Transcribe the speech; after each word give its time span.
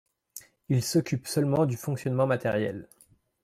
Ils 0.69 0.81
s’occupent 0.83 1.27
seulement 1.27 1.67
du 1.67 1.77
fonctionnement 1.77 2.25
matériel 2.25 2.87